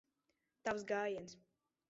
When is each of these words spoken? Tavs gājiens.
Tavs 0.69 0.87
gājiens. 0.93 1.39